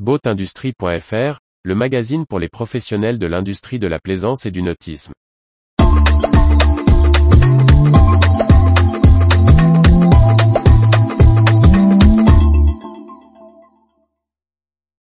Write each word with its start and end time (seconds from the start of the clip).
Boatindustrie.fr, 0.00 1.38
le 1.62 1.74
magazine 1.76 2.26
pour 2.26 2.40
les 2.40 2.48
professionnels 2.48 3.16
de 3.16 3.28
l'industrie 3.28 3.78
de 3.78 3.86
la 3.86 4.00
plaisance 4.00 4.44
et 4.44 4.50
du 4.50 4.60
nautisme. 4.60 5.12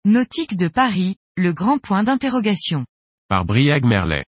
Nautique 0.04 0.58
de 0.58 0.68
Paris, 0.68 1.16
le 1.38 1.54
grand 1.54 1.79
point 1.79 2.02
d'interrogation. 2.02 2.84
Par 3.29 3.46
Briag 3.46 3.86
Merlet. 3.86 4.27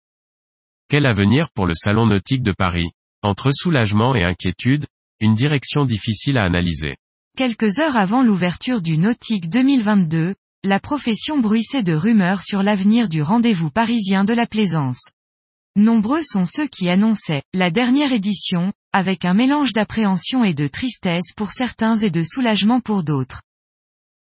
Quel 0.89 1.07
avenir 1.07 1.51
pour 1.55 1.67
le 1.69 1.75
Salon 1.75 2.07
nautique 2.07 2.43
de 2.43 2.53
Paris? 2.53 2.91
Entre 3.23 3.53
soulagement 3.53 4.17
et 4.17 4.25
inquiétude, 4.25 4.87
une 5.21 5.35
direction 5.35 5.85
difficile 5.85 6.37
à 6.37 6.43
analyser. 6.43 6.97
Quelques 7.37 7.79
heures 7.79 7.97
avant 7.97 8.25
l'ouverture 8.25 8.83
du 8.83 8.99
Nautique 8.99 9.49
2022, 9.49 10.35
la 10.69 10.81
profession 10.81 11.39
bruissait 11.39 11.83
de 11.83 11.95
rumeurs 11.95 12.43
sur 12.43 12.63
l'avenir 12.63 13.09
du 13.09 13.23
rendez-vous 13.23 13.71
parisien 13.71 14.25
de 14.27 14.35
la 14.35 14.47
plaisance. 14.47 15.01
Nombreux 15.77 16.21
sont 16.23 16.45
ceux 16.45 16.67
qui 16.67 16.91
annonçaient 16.91 17.43
la 17.55 17.71
dernière 17.71 18.13
édition, 18.13 18.75
avec 18.93 19.25
un 19.25 19.33
mélange 19.33 19.73
d'appréhension 19.73 20.45
et 20.45 20.53
de 20.53 20.69
tristesse 20.69 21.33
pour 21.35 21.53
certains 21.53 21.97
et 21.97 22.11
de 22.11 22.23
soulagement 22.23 22.81
pour 22.81 23.03
d'autres. 23.03 23.41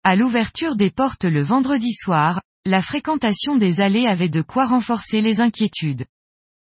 À 0.04 0.14
l'ouverture 0.14 0.76
des 0.76 0.90
portes 0.90 1.24
le 1.24 1.40
vendredi 1.40 1.94
soir, 1.94 2.42
la 2.66 2.82
fréquentation 2.82 3.56
des 3.56 3.80
allées 3.80 4.06
avait 4.06 4.28
de 4.28 4.42
quoi 4.42 4.66
renforcer 4.66 5.22
les 5.22 5.40
inquiétudes. 5.40 6.04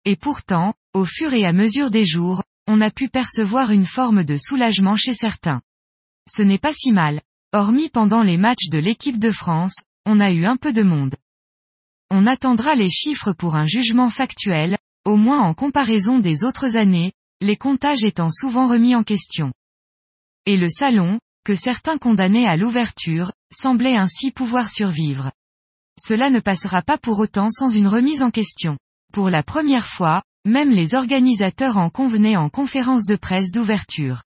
Et 0.03 0.17
pourtant, 0.17 0.73
au 0.93 1.05
fur 1.05 1.31
et 1.33 1.45
à 1.45 1.53
mesure 1.53 1.91
des 1.91 2.05
jours, 2.05 2.43
on 2.67 2.81
a 2.81 2.91
pu 2.91 3.07
percevoir 3.07 3.71
une 3.71 3.85
forme 3.85 4.25
de 4.25 4.35
soulagement 4.35 4.97
chez 4.97 5.13
certains. 5.13 5.61
Ce 6.27 6.41
n'est 6.41 6.59
pas 6.59 6.73
si 6.73 6.91
mal. 6.91 7.21
Hormis 7.53 7.89
pendant 7.89 8.23
les 8.23 8.37
matchs 8.37 8.69
de 8.69 8.79
l'équipe 8.79 9.19
de 9.19 9.29
France, 9.29 9.75
on 10.05 10.21
a 10.21 10.31
eu 10.31 10.45
un 10.45 10.55
peu 10.55 10.71
de 10.71 10.83
monde. 10.83 11.15
On 12.09 12.25
attendra 12.25 12.75
les 12.75 12.89
chiffres 12.89 13.33
pour 13.33 13.55
un 13.55 13.65
jugement 13.65 14.09
factuel, 14.09 14.77
au 15.03 15.17
moins 15.17 15.41
en 15.41 15.53
comparaison 15.53 16.19
des 16.19 16.45
autres 16.45 16.77
années, 16.77 17.11
les 17.41 17.57
comptages 17.57 18.05
étant 18.05 18.31
souvent 18.31 18.69
remis 18.69 18.95
en 18.95 19.03
question. 19.03 19.51
Et 20.45 20.55
le 20.55 20.69
salon, 20.69 21.19
que 21.43 21.53
certains 21.53 21.97
condamnaient 21.97 22.47
à 22.47 22.55
l'ouverture, 22.55 23.33
semblait 23.51 23.97
ainsi 23.97 24.31
pouvoir 24.31 24.69
survivre. 24.69 25.33
Cela 25.99 26.29
ne 26.29 26.39
passera 26.39 26.81
pas 26.81 26.97
pour 26.97 27.19
autant 27.19 27.49
sans 27.51 27.69
une 27.69 27.87
remise 27.87 28.23
en 28.23 28.31
question. 28.31 28.77
Pour 29.11 29.29
la 29.29 29.43
première 29.43 29.87
fois, 29.87 30.23
même 30.45 30.71
les 30.71 30.95
organisateurs 30.95 31.75
en 31.75 31.89
convenaient 31.89 32.37
en 32.37 32.47
conférence 32.47 33.05
de 33.05 33.17
presse 33.17 33.51
d'ouverture. 33.51 34.23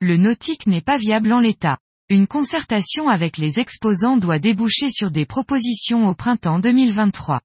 Le 0.00 0.16
nautique 0.16 0.66
n'est 0.66 0.80
pas 0.80 0.96
viable 0.96 1.30
en 1.30 1.40
l'état. 1.40 1.76
Une 2.10 2.26
concertation 2.26 3.08
avec 3.08 3.38
les 3.38 3.58
exposants 3.58 4.18
doit 4.18 4.38
déboucher 4.38 4.90
sur 4.90 5.10
des 5.10 5.24
propositions 5.24 6.06
au 6.06 6.14
printemps 6.14 6.58
2023. 6.58 7.40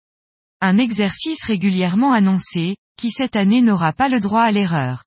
Un 0.59 0.77
exercice 0.77 1.41
régulièrement 1.43 2.11
annoncé, 2.11 2.75
qui 2.97 3.09
cette 3.09 3.37
année 3.37 3.61
n'aura 3.61 3.93
pas 3.93 4.09
le 4.09 4.19
droit 4.19 4.41
à 4.41 4.51
l'erreur. 4.51 5.05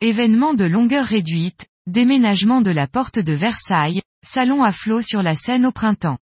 Événement 0.00 0.54
de 0.54 0.64
longueur 0.64 1.06
réduite, 1.06 1.66
déménagement 1.88 2.60
de 2.60 2.70
la 2.70 2.86
porte 2.86 3.18
de 3.18 3.32
Versailles, 3.32 4.00
salon 4.24 4.62
à 4.62 4.70
flot 4.70 5.02
sur 5.02 5.24
la 5.24 5.34
Seine 5.34 5.66
au 5.66 5.72
printemps. 5.72 6.18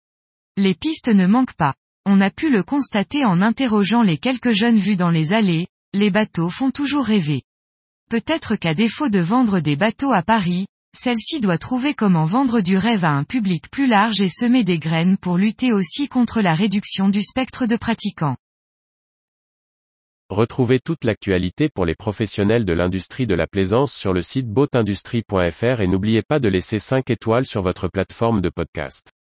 Les 0.58 0.74
pistes 0.74 1.08
ne 1.08 1.26
manquent 1.26 1.56
pas. 1.56 1.74
On 2.04 2.20
a 2.20 2.30
pu 2.30 2.50
le 2.50 2.62
constater 2.62 3.24
en 3.24 3.40
interrogeant 3.40 4.02
les 4.02 4.18
quelques 4.18 4.52
jeunes 4.52 4.78
vus 4.78 4.96
dans 4.96 5.10
les 5.10 5.32
allées, 5.32 5.68
les 5.94 6.10
bateaux 6.10 6.50
font 6.50 6.70
toujours 6.70 7.06
rêver. 7.06 7.44
Peut-être 8.10 8.56
qu'à 8.56 8.74
défaut 8.74 9.08
de 9.08 9.20
vendre 9.20 9.60
des 9.60 9.76
bateaux 9.76 10.12
à 10.12 10.22
Paris, 10.22 10.66
celle-ci 10.96 11.40
doit 11.40 11.58
trouver 11.58 11.94
comment 11.94 12.24
vendre 12.24 12.60
du 12.60 12.76
rêve 12.76 13.04
à 13.04 13.12
un 13.12 13.24
public 13.24 13.70
plus 13.70 13.86
large 13.86 14.20
et 14.20 14.28
semer 14.28 14.64
des 14.64 14.78
graines 14.78 15.16
pour 15.16 15.36
lutter 15.36 15.72
aussi 15.72 16.08
contre 16.08 16.40
la 16.40 16.54
réduction 16.54 17.08
du 17.08 17.22
spectre 17.22 17.66
de 17.66 17.76
pratiquants. 17.76 18.36
Retrouvez 20.28 20.80
toute 20.80 21.04
l'actualité 21.04 21.68
pour 21.68 21.86
les 21.86 21.94
professionnels 21.94 22.64
de 22.64 22.72
l'industrie 22.72 23.28
de 23.28 23.36
la 23.36 23.46
plaisance 23.46 23.94
sur 23.94 24.12
le 24.12 24.22
site 24.22 24.48
boatindustrie.fr 24.48 25.80
et 25.80 25.86
n'oubliez 25.86 26.22
pas 26.22 26.40
de 26.40 26.48
laisser 26.48 26.80
5 26.80 27.10
étoiles 27.10 27.46
sur 27.46 27.62
votre 27.62 27.86
plateforme 27.86 28.40
de 28.40 28.48
podcast. 28.48 29.15